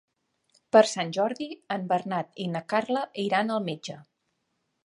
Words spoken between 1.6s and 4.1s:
en Bernat i na Carla iran al metge.